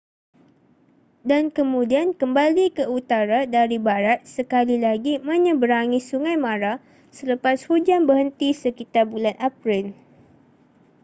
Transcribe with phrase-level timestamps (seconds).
[1.29, 6.73] dan kemudian kembali ke utara dari barat sekali lagi menyeberangi sungai mara
[7.17, 9.85] selepas hujan berhenti sekitar bulan april